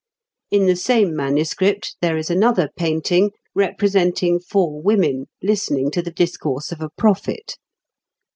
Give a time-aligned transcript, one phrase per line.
[0.49, 6.71] In the same manuscript there is another painting, representing four women listening to the discourse
[6.71, 7.55] of a prophet.